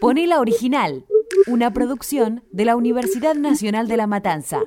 Ponela 0.00 0.38
Original, 0.38 1.06
una 1.48 1.72
producción 1.72 2.44
de 2.52 2.64
la 2.64 2.76
Universidad 2.76 3.34
Nacional 3.34 3.88
de 3.88 3.96
La 3.96 4.06
Matanza. 4.06 4.60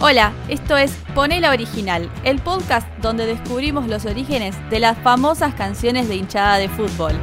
Hola, 0.00 0.32
esto 0.48 0.76
es 0.76 0.92
Ponela 1.16 1.50
Original, 1.50 2.08
el 2.22 2.40
podcast 2.40 2.86
donde 2.98 3.26
descubrimos 3.26 3.88
los 3.88 4.04
orígenes 4.06 4.54
de 4.70 4.78
las 4.78 4.96
famosas 4.98 5.52
canciones 5.54 6.08
de 6.08 6.14
hinchada 6.14 6.58
de 6.58 6.68
fútbol. 6.68 7.14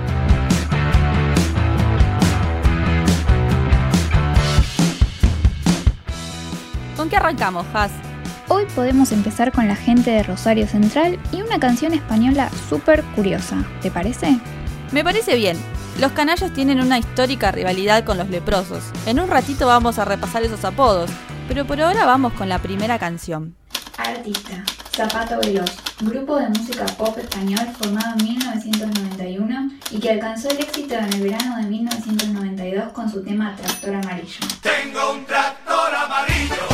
Qué 7.12 7.18
arrancamos, 7.18 7.66
Has? 7.74 7.92
Hoy 8.48 8.66
podemos 8.74 9.12
empezar 9.12 9.52
con 9.52 9.68
la 9.68 9.76
gente 9.76 10.12
de 10.12 10.24
Rosario 10.24 10.66
Central 10.66 11.20
y 11.34 11.42
una 11.42 11.60
canción 11.60 11.94
española 11.94 12.50
súper 12.70 13.04
curiosa. 13.16 13.66
¿Te 13.82 13.92
parece? 13.92 14.40
Me 14.94 15.04
parece 15.04 15.36
bien. 15.36 15.58
Los 16.00 16.14
canallos 16.14 16.54
tienen 16.54 16.80
una 16.80 16.98
histórica 16.98 17.52
rivalidad 17.52 18.06
con 18.06 18.18
los 18.18 18.30
leprosos. 18.30 18.86
En 19.06 19.20
un 19.20 19.28
ratito 19.28 19.68
vamos 19.68 20.00
a 20.00 20.06
repasar 20.06 20.44
esos 20.44 20.64
apodos, 20.64 21.12
pero 21.50 21.66
por 21.68 21.82
ahora 21.82 22.06
vamos 22.06 22.32
con 22.32 22.48
la 22.48 22.60
primera 22.60 22.98
canción. 22.98 23.58
Artista, 23.98 24.64
Zapato 24.96 25.38
Veloz, 25.42 25.72
grupo 26.00 26.38
de 26.38 26.48
música 26.48 26.86
pop 26.98 27.18
español 27.18 27.68
formado 27.78 28.16
en 28.20 28.24
1991 28.24 29.72
y 29.92 30.00
que 30.00 30.12
alcanzó 30.12 30.50
el 30.50 30.62
éxito 30.62 30.96
en 30.96 31.12
el 31.14 31.22
verano 31.24 31.58
de 31.58 31.64
1992 31.64 32.94
con 32.94 33.12
su 33.12 33.22
tema 33.22 33.54
Tractor 33.58 33.96
Amarillo. 33.96 34.40
Tengo 34.62 35.12
un 35.12 35.26
tractor 35.26 35.94
amarillo. 35.94 36.71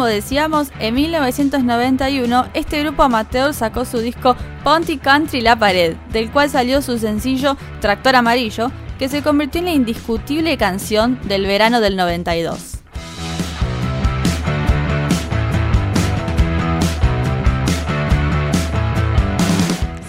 Como 0.00 0.08
decíamos, 0.08 0.68
en 0.78 0.94
1991 0.94 2.46
este 2.54 2.82
grupo 2.82 3.02
amateur 3.02 3.52
sacó 3.52 3.84
su 3.84 3.98
disco 3.98 4.34
Ponty 4.64 4.96
Country 4.96 5.42
La 5.42 5.56
Pared, 5.56 5.94
del 6.10 6.30
cual 6.30 6.48
salió 6.48 6.80
su 6.80 6.96
sencillo 6.96 7.54
Tractor 7.82 8.16
Amarillo, 8.16 8.72
que 8.98 9.10
se 9.10 9.22
convirtió 9.22 9.58
en 9.58 9.66
la 9.66 9.72
indiscutible 9.72 10.56
canción 10.56 11.20
del 11.24 11.44
verano 11.44 11.82
del 11.82 11.96
92. 11.96 12.78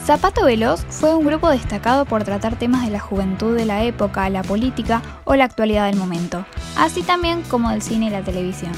Zapato 0.06 0.46
Veloz 0.46 0.86
fue 0.88 1.14
un 1.14 1.26
grupo 1.26 1.50
destacado 1.50 2.06
por 2.06 2.24
tratar 2.24 2.58
temas 2.58 2.86
de 2.86 2.92
la 2.92 3.02
juventud 3.02 3.58
de 3.58 3.66
la 3.66 3.84
época, 3.84 4.30
la 4.30 4.44
política 4.44 5.02
o 5.26 5.36
la 5.36 5.44
actualidad 5.44 5.88
del 5.88 5.98
momento, 5.98 6.46
así 6.78 7.04
también 7.04 7.42
como 7.50 7.72
del 7.72 7.82
cine 7.82 8.06
y 8.06 8.12
la 8.12 8.22
televisión. 8.22 8.72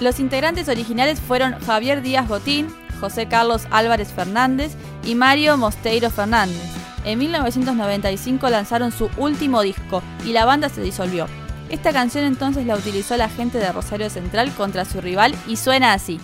Los 0.00 0.20
integrantes 0.20 0.68
originales 0.68 1.20
fueron 1.20 1.58
Javier 1.60 2.02
Díaz 2.02 2.28
Botín, 2.28 2.68
José 3.00 3.26
Carlos 3.26 3.66
Álvarez 3.70 4.12
Fernández 4.12 4.72
y 5.04 5.14
Mario 5.14 5.56
Mosteiro 5.56 6.10
Fernández. 6.10 6.62
En 7.04 7.18
1995 7.18 8.48
lanzaron 8.48 8.90
su 8.90 9.10
último 9.16 9.62
disco 9.62 10.02
y 10.24 10.32
la 10.32 10.44
banda 10.44 10.68
se 10.68 10.80
disolvió. 10.80 11.26
Esta 11.70 11.92
canción 11.92 12.24
entonces 12.24 12.66
la 12.66 12.76
utilizó 12.76 13.16
la 13.16 13.28
gente 13.28 13.58
de 13.58 13.72
Rosario 13.72 14.10
Central 14.10 14.52
contra 14.52 14.84
su 14.84 15.00
rival 15.00 15.34
y 15.46 15.56
suena 15.56 15.92
así. 15.92 16.20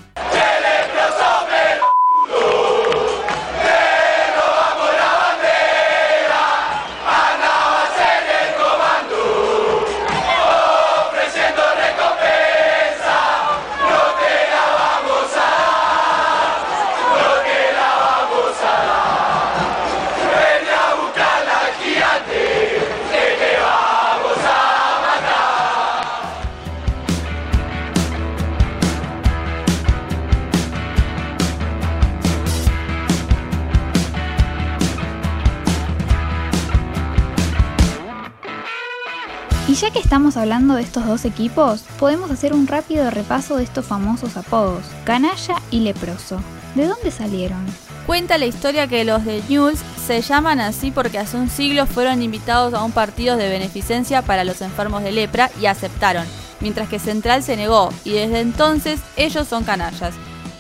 Ya 39.81 39.91
que 39.91 39.99
estamos 39.99 40.37
hablando 40.37 40.75
de 40.75 40.83
estos 40.83 41.07
dos 41.07 41.25
equipos, 41.25 41.85
podemos 41.99 42.31
hacer 42.31 42.53
un 42.53 42.67
rápido 42.67 43.11
repaso 43.11 43.57
de 43.57 43.65
estos 43.65 43.87
famosos 43.87 44.37
apodos, 44.37 44.85
canalla 45.05 45.57
y 45.71 45.81
leproso. 45.81 46.39
¿De 46.75 46.87
dónde 46.87 47.11
salieron? 47.11 47.65
Cuenta 48.07 48.37
la 48.37 48.45
historia 48.45 48.89
que 48.89 49.07
los 49.07 49.25
de 49.25 49.43
News 49.49 49.79
se 50.07 50.21
llaman 50.21 50.61
así 50.61 50.91
porque 50.91 51.19
hace 51.19 51.39
un 51.39 51.49
siglo 51.49 51.87
fueron 51.87 52.21
invitados 52.21 52.75
a 52.75 52.85
un 52.85 52.93
partido 52.93 53.39
de 53.39 53.49
beneficencia 53.49 54.21
para 54.21 54.45
los 54.45 54.61
enfermos 54.61 55.03
de 55.03 55.13
lepra 55.13 55.51
y 55.59 55.65
aceptaron, 55.65 56.27
mientras 56.61 56.91
que 56.91 56.99
Central 56.99 57.43
se 57.43 57.57
negó 57.57 57.91
y 58.05 58.11
desde 58.11 58.41
entonces 58.41 59.01
ellos 59.17 59.49
son 59.49 59.65
canallas. 59.65 60.15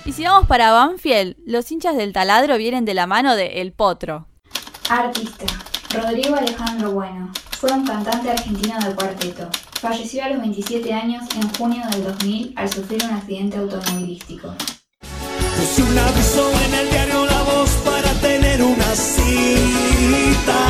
Y 0.06 0.12
si 0.12 0.24
vamos 0.24 0.48
para 0.48 0.72
Banfield, 0.72 1.36
los 1.44 1.70
hinchas 1.70 1.94
del 1.94 2.14
taladro 2.14 2.56
vienen 2.56 2.86
de 2.86 2.94
la 2.94 3.06
mano 3.06 3.36
de 3.36 3.60
El 3.60 3.72
Potro. 3.72 4.28
Artista, 4.88 5.44
Rodrigo 5.92 6.36
Alejandro 6.36 6.92
Bueno. 6.92 7.32
Fue 7.58 7.72
un 7.72 7.84
cantante 7.84 8.30
argentino 8.30 8.78
de 8.78 8.94
cuarteto. 8.94 9.48
Falleció 9.80 10.24
a 10.24 10.28
los 10.28 10.40
27 10.40 10.92
años 10.94 11.24
en 11.34 11.52
junio 11.54 11.82
del 11.90 12.04
2000 12.04 12.52
al 12.56 12.72
sufrir 12.72 13.04
un 13.04 13.10
accidente 13.10 13.58
automovilístico. 13.58 14.54
Puse 15.00 15.82
un 15.82 15.98
aviso 15.98 16.50
en 16.66 16.74
el 16.74 16.90
diario 16.90 17.26
La 17.26 17.42
Voz 17.42 17.70
para 17.84 18.12
tener 18.20 18.62
una 18.62 18.94
cita 18.94 20.60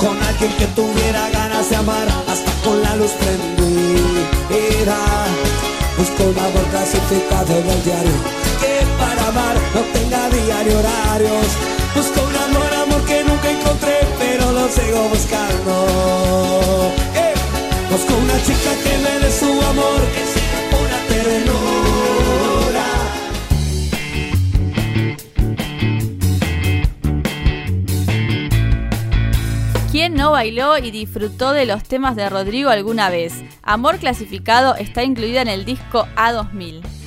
con 0.00 0.16
alguien 0.22 0.52
que 0.58 0.66
tuviera 0.68 1.28
ganas 1.30 1.68
de 1.68 1.76
amar 1.76 2.08
hasta 2.26 2.52
con 2.64 2.82
la 2.82 2.96
luz 2.96 3.10
prendida. 3.12 4.96
Busco 5.98 6.24
un 6.24 6.38
amor 6.38 6.64
clasificado 6.70 7.52
en 7.58 7.68
el 7.68 7.84
diario 7.84 8.12
que 8.60 8.86
para 8.98 9.28
amar 9.28 9.56
no 9.74 9.80
tenga 9.92 10.28
diario 10.30 10.78
horarios. 10.78 11.46
Busco 11.94 12.31
sigo 15.02 15.08
buscando. 15.08 16.92
Eh, 17.14 17.34
Busco 17.90 18.14
una 18.16 18.42
chica 18.42 18.70
que 18.82 18.98
me 18.98 19.18
dé 19.20 19.30
su 19.30 19.46
amor, 19.46 20.00
que 20.14 20.24
sea 20.24 20.70
pura 20.70 20.98
ternura. 21.08 22.86
¿Quién 29.90 30.14
no 30.14 30.30
bailó 30.30 30.78
y 30.78 30.90
disfrutó 30.90 31.52
de 31.52 31.66
los 31.66 31.82
temas 31.82 32.16
de 32.16 32.30
Rodrigo 32.30 32.70
alguna 32.70 33.10
vez? 33.10 33.34
Amor 33.62 33.98
clasificado 33.98 34.74
está 34.76 35.02
incluido 35.04 35.40
en 35.40 35.48
el 35.48 35.66
disco 35.66 36.06
A2000. 36.16 37.01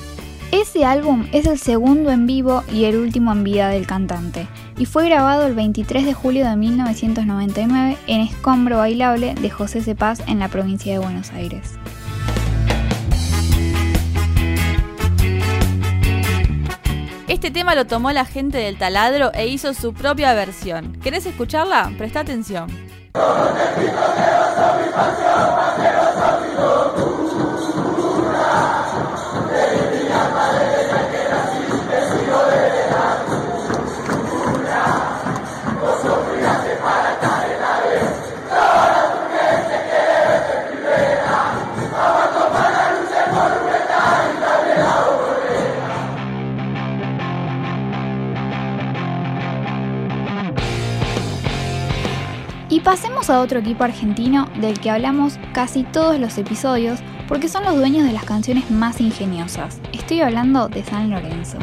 Ese 0.52 0.84
álbum 0.84 1.26
es 1.32 1.46
el 1.46 1.58
segundo 1.58 2.10
en 2.10 2.26
vivo 2.26 2.62
y 2.72 2.84
el 2.84 2.96
último 2.96 3.32
en 3.32 3.42
vida 3.42 3.68
del 3.68 3.86
cantante, 3.86 4.46
y 4.78 4.86
fue 4.86 5.06
grabado 5.06 5.44
el 5.46 5.54
23 5.54 6.06
de 6.06 6.14
julio 6.14 6.48
de 6.48 6.54
1999 6.54 7.96
en 8.06 8.20
Escombro 8.20 8.78
Bailable 8.78 9.34
de 9.34 9.50
José 9.50 9.82
Cepaz 9.82 10.20
en 10.28 10.38
la 10.38 10.48
provincia 10.48 10.92
de 10.92 11.00
Buenos 11.00 11.32
Aires. 11.32 11.72
Este 17.26 17.50
tema 17.50 17.74
lo 17.74 17.86
tomó 17.86 18.12
la 18.12 18.24
gente 18.24 18.58
del 18.58 18.78
taladro 18.78 19.32
e 19.34 19.48
hizo 19.48 19.74
su 19.74 19.92
propia 19.92 20.32
versión. 20.32 20.92
¿Querés 21.02 21.26
escucharla? 21.26 21.92
Presta 21.98 22.20
atención. 22.20 22.68
A 53.30 53.40
otro 53.40 53.58
equipo 53.58 53.82
argentino 53.82 54.48
del 54.60 54.78
que 54.78 54.90
hablamos 54.90 55.38
casi 55.52 55.82
todos 55.82 56.18
los 56.20 56.38
episodios 56.38 57.00
porque 57.26 57.48
son 57.48 57.64
los 57.64 57.74
dueños 57.74 58.06
de 58.06 58.12
las 58.12 58.24
canciones 58.24 58.70
más 58.70 59.00
ingeniosas. 59.00 59.80
Estoy 59.92 60.20
hablando 60.20 60.68
de 60.68 60.84
San 60.84 61.10
Lorenzo. 61.10 61.58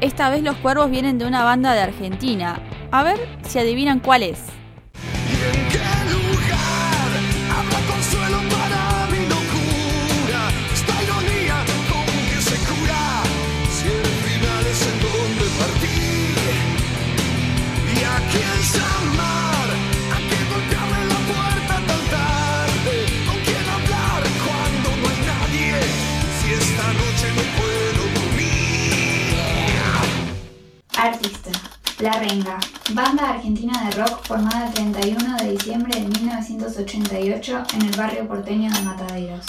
Esta 0.00 0.30
vez 0.30 0.42
los 0.42 0.56
cuervos 0.56 0.90
vienen 0.90 1.18
de 1.18 1.26
una 1.26 1.44
banda 1.44 1.74
de 1.74 1.80
Argentina. 1.80 2.60
A 2.90 3.02
ver 3.02 3.18
si 3.46 3.58
adivinan 3.58 4.00
cuál 4.00 4.22
es. 4.22 4.53
Renga. 32.18 32.58
Banda 32.92 33.30
argentina 33.30 33.72
de 33.84 33.90
rock 34.02 34.26
formada 34.26 34.66
el 34.66 34.74
31 34.74 35.36
de 35.36 35.50
diciembre 35.52 36.00
de 36.00 36.06
1988 36.06 37.62
en 37.74 37.82
el 37.82 37.96
barrio 37.96 38.28
porteño 38.28 38.72
de 38.72 38.82
Mataderos. 38.82 39.44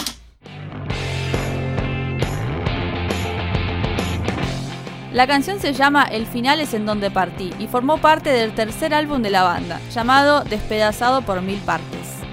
La 5.12 5.28
canción 5.28 5.60
se 5.62 5.74
llama 5.74 6.04
El 6.04 6.26
final 6.26 6.60
es 6.60 6.74
en 6.74 6.86
donde 6.86 7.10
partí 7.10 7.54
y 7.58 7.68
formó 7.68 8.00
parte 8.00 8.32
del 8.32 8.54
tercer 8.54 8.94
álbum 8.94 9.22
de 9.22 9.30
la 9.30 9.44
banda, 9.44 9.80
llamado 9.92 10.44
Despedazado 10.44 11.22
por 11.22 11.42
mil 11.42 11.60
partes. 11.60 12.25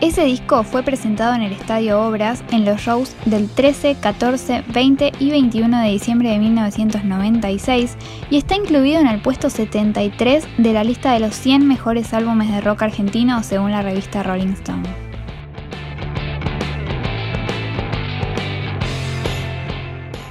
Ese 0.00 0.24
disco 0.24 0.62
fue 0.62 0.82
presentado 0.82 1.34
en 1.34 1.42
el 1.42 1.52
Estadio 1.52 2.00
Obras 2.00 2.42
en 2.52 2.64
los 2.64 2.80
shows 2.80 3.14
del 3.26 3.50
13, 3.50 3.96
14, 4.00 4.64
20 4.68 5.12
y 5.18 5.30
21 5.30 5.78
de 5.78 5.90
diciembre 5.90 6.30
de 6.30 6.38
1996 6.38 7.96
y 8.30 8.38
está 8.38 8.56
incluido 8.56 8.98
en 8.98 9.08
el 9.08 9.20
puesto 9.20 9.50
73 9.50 10.48
de 10.56 10.72
la 10.72 10.84
lista 10.84 11.12
de 11.12 11.20
los 11.20 11.34
100 11.34 11.68
mejores 11.68 12.14
álbumes 12.14 12.50
de 12.50 12.62
rock 12.62 12.80
argentino 12.80 13.42
según 13.42 13.72
la 13.72 13.82
revista 13.82 14.22
Rolling 14.22 14.54
Stone. 14.54 14.88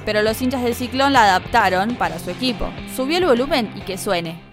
Pero 0.04 0.22
los 0.22 0.42
hinchas 0.42 0.64
del 0.64 0.74
ciclón 0.74 1.12
la 1.12 1.22
adaptaron 1.22 1.94
para 1.94 2.18
su 2.18 2.30
equipo. 2.30 2.68
Subió 2.96 3.18
el 3.18 3.26
volumen 3.26 3.70
y 3.76 3.82
que 3.82 3.98
suene. 3.98 4.49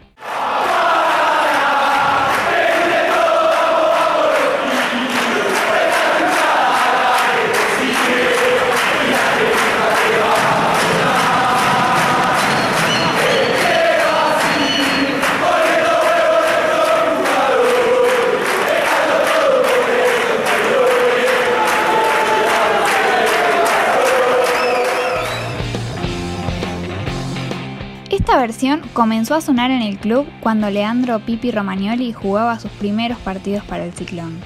Esta 28.28 28.42
versión 28.42 28.82
comenzó 28.92 29.36
a 29.36 29.42
sonar 29.42 29.72
en 29.72 29.82
el 29.82 29.98
club 30.00 30.28
cuando 30.42 30.70
Leandro 30.70 31.18
Pipi 31.20 31.50
Romagnoli 31.50 32.12
jugaba 32.12 32.60
sus 32.60 32.70
primeros 32.72 33.18
partidos 33.20 33.64
para 33.64 33.86
el 33.86 33.94
Ciclón. 33.94 34.42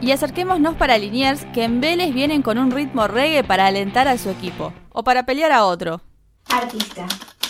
Y 0.00 0.12
acerquémonos 0.12 0.76
para 0.76 0.96
Liniers, 0.98 1.44
que 1.46 1.64
en 1.64 1.80
Vélez 1.80 2.14
vienen 2.14 2.42
con 2.42 2.58
un 2.58 2.70
ritmo 2.70 3.08
reggae 3.08 3.42
para 3.42 3.66
alentar 3.66 4.06
a 4.06 4.16
su 4.18 4.30
equipo, 4.30 4.72
o 4.90 5.02
para 5.02 5.26
pelear 5.26 5.50
a 5.50 5.64
otro. 5.64 6.00
Artista. 6.48 7.08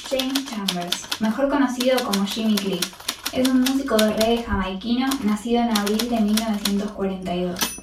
James 0.08 0.46
Chambers, 0.46 1.20
mejor 1.20 1.50
conocido 1.50 1.99
como 2.02 2.25
Jimmy 2.25 2.56
Cliff, 2.56 2.94
es 3.32 3.46
un 3.46 3.61
músico 3.61 3.99
de 3.99 4.11
reggae 4.14 4.43
jamaiquino 4.43 5.06
nacido 5.23 5.61
en 5.64 5.76
abril 5.76 6.08
de 6.08 6.19
1942. 6.19 7.81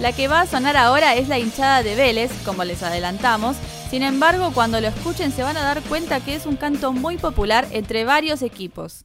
La 0.00 0.12
que 0.12 0.28
va 0.28 0.40
a 0.40 0.46
sonar 0.46 0.78
ahora 0.78 1.14
es 1.14 1.28
la 1.28 1.38
hinchada 1.38 1.82
de 1.82 1.94
Vélez, 1.94 2.30
como 2.46 2.64
les 2.64 2.82
adelantamos. 2.82 3.56
Sin 3.90 4.02
embargo, 4.02 4.50
cuando 4.54 4.80
lo 4.80 4.88
escuchen 4.88 5.30
se 5.30 5.42
van 5.42 5.58
a 5.58 5.62
dar 5.62 5.82
cuenta 5.82 6.20
que 6.20 6.34
es 6.34 6.46
un 6.46 6.56
canto 6.56 6.92
muy 6.92 7.18
popular 7.18 7.66
entre 7.70 8.04
varios 8.04 8.40
equipos. 8.40 9.04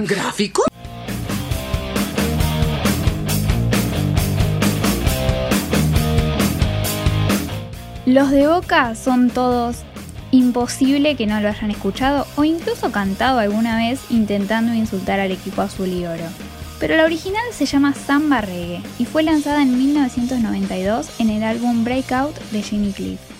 Gráfico? 0.00 0.64
Los 8.06 8.30
de 8.30 8.46
Boca 8.46 8.94
son 8.96 9.30
todos 9.30 9.78
imposible 10.30 11.16
que 11.16 11.26
no 11.26 11.40
lo 11.40 11.48
hayan 11.48 11.70
escuchado 11.70 12.26
o 12.36 12.44
incluso 12.44 12.90
cantado 12.92 13.38
alguna 13.38 13.76
vez 13.76 14.00
intentando 14.10 14.74
insultar 14.74 15.20
al 15.20 15.30
equipo 15.30 15.62
azul 15.62 15.88
y 15.88 16.04
oro. 16.04 16.24
Pero 16.80 16.96
la 16.96 17.04
original 17.04 17.44
se 17.52 17.66
llama 17.66 17.94
Samba 17.94 18.40
Reggae 18.40 18.82
y 18.98 19.04
fue 19.04 19.22
lanzada 19.22 19.62
en 19.62 19.78
1992 19.78 21.08
en 21.20 21.30
el 21.30 21.44
álbum 21.44 21.84
Breakout 21.84 22.36
de 22.50 22.62
Jimmy 22.62 22.92
Cliff. 22.92 23.33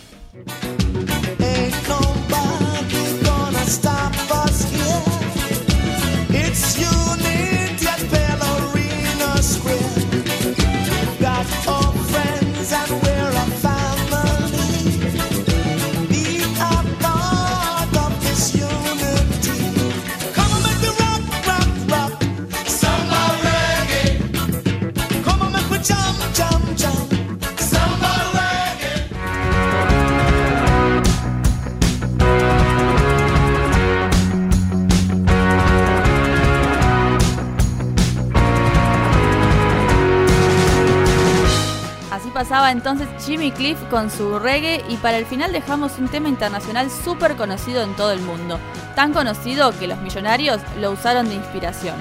Entonces 42.70 43.08
Jimmy 43.24 43.50
Cliff 43.50 43.78
con 43.90 44.10
su 44.10 44.38
reggae 44.38 44.82
y 44.88 44.96
para 44.96 45.18
el 45.18 45.26
final 45.26 45.52
dejamos 45.52 45.98
un 45.98 46.08
tema 46.08 46.28
internacional 46.28 46.90
súper 46.90 47.36
conocido 47.36 47.82
en 47.82 47.94
todo 47.94 48.12
el 48.12 48.20
mundo. 48.20 48.58
Tan 48.94 49.12
conocido 49.12 49.76
que 49.78 49.86
los 49.86 50.00
millonarios 50.00 50.60
lo 50.80 50.92
usaron 50.92 51.28
de 51.28 51.34
inspiración. 51.34 51.96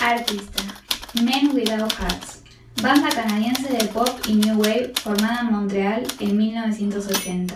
Artista. 0.00 0.62
Men 1.22 1.54
Without 1.54 1.92
Hats. 2.00 2.42
Banda 2.82 3.08
canadiense 3.10 3.72
de 3.72 3.84
pop 3.86 4.08
y 4.26 4.34
new 4.34 4.58
wave 4.58 4.92
formada 5.02 5.42
en 5.42 5.52
Montreal 5.52 6.02
en 6.18 6.36
1980. 6.36 7.54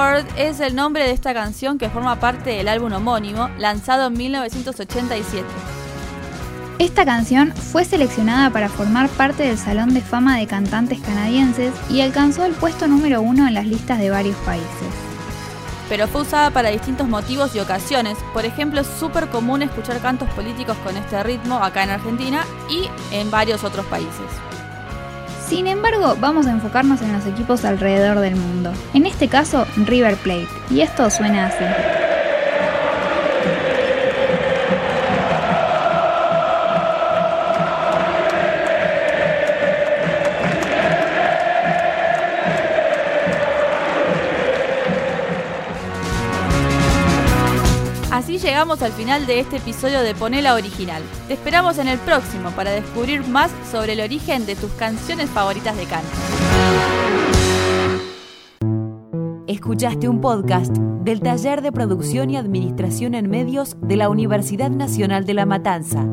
World 0.00 0.26
es 0.38 0.60
el 0.60 0.74
nombre 0.74 1.04
de 1.04 1.10
esta 1.10 1.34
canción 1.34 1.76
que 1.76 1.90
forma 1.90 2.18
parte 2.18 2.48
del 2.48 2.68
álbum 2.68 2.90
homónimo, 2.90 3.50
lanzado 3.58 4.06
en 4.06 4.14
1987. 4.14 5.46
Esta 6.78 7.04
canción 7.04 7.52
fue 7.54 7.84
seleccionada 7.84 8.48
para 8.48 8.70
formar 8.70 9.10
parte 9.10 9.42
del 9.42 9.58
Salón 9.58 9.92
de 9.92 10.00
Fama 10.00 10.38
de 10.38 10.46
Cantantes 10.46 11.00
Canadienses 11.00 11.74
y 11.90 12.00
alcanzó 12.00 12.46
el 12.46 12.54
puesto 12.54 12.88
número 12.88 13.20
uno 13.20 13.46
en 13.46 13.52
las 13.52 13.66
listas 13.66 13.98
de 13.98 14.08
varios 14.08 14.36
países. 14.38 14.88
Pero 15.90 16.08
fue 16.08 16.22
usada 16.22 16.50
para 16.50 16.70
distintos 16.70 17.06
motivos 17.06 17.54
y 17.54 17.60
ocasiones. 17.60 18.16
Por 18.32 18.46
ejemplo, 18.46 18.80
es 18.80 18.86
súper 18.86 19.28
común 19.28 19.60
escuchar 19.60 20.00
cantos 20.00 20.30
políticos 20.30 20.78
con 20.82 20.96
este 20.96 21.22
ritmo 21.22 21.56
acá 21.56 21.82
en 21.82 21.90
Argentina 21.90 22.46
y 22.70 22.88
en 23.14 23.30
varios 23.30 23.64
otros 23.64 23.84
países. 23.84 24.49
Sin 25.50 25.66
embargo, 25.66 26.16
vamos 26.20 26.46
a 26.46 26.52
enfocarnos 26.52 27.02
en 27.02 27.12
los 27.12 27.26
equipos 27.26 27.64
alrededor 27.64 28.20
del 28.20 28.36
mundo. 28.36 28.72
En 28.94 29.04
este 29.04 29.26
caso, 29.26 29.66
River 29.74 30.14
Plate. 30.14 30.46
Y 30.70 30.80
esto 30.80 31.10
suena 31.10 31.46
así. 31.46 31.99
Así 48.20 48.36
llegamos 48.36 48.82
al 48.82 48.92
final 48.92 49.26
de 49.26 49.40
este 49.40 49.56
episodio 49.56 50.02
de 50.02 50.14
Ponela 50.14 50.52
Original. 50.52 51.02
Te 51.26 51.32
esperamos 51.32 51.78
en 51.78 51.88
el 51.88 51.98
próximo 51.98 52.50
para 52.50 52.70
descubrir 52.70 53.26
más 53.26 53.50
sobre 53.72 53.94
el 53.94 54.00
origen 54.02 54.44
de 54.44 54.56
tus 54.56 54.70
canciones 54.72 55.30
favoritas 55.30 55.74
de 55.74 55.86
canto. 55.86 56.10
Escuchaste 59.46 60.06
un 60.06 60.20
podcast 60.20 60.76
del 60.76 61.20
Taller 61.20 61.62
de 61.62 61.72
Producción 61.72 62.28
y 62.28 62.36
Administración 62.36 63.14
en 63.14 63.30
Medios 63.30 63.78
de 63.80 63.96
la 63.96 64.10
Universidad 64.10 64.68
Nacional 64.68 65.24
de 65.24 65.32
La 65.32 65.46
Matanza. 65.46 66.06